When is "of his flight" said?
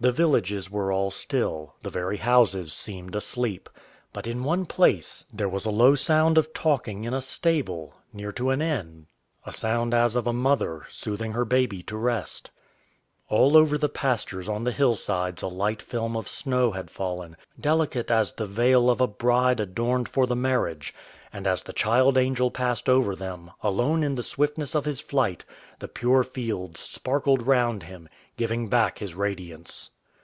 24.76-25.44